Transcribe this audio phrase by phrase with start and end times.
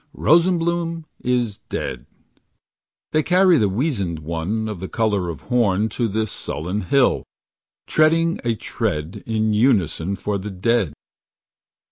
[0.17, 2.07] Rosenbloom is dead.
[3.11, 7.23] They carry the wizened one Of the color of horn To the sullen hill.
[7.85, 10.93] Treading a tread In unison for the dead.